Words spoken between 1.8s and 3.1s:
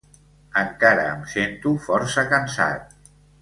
força cansat.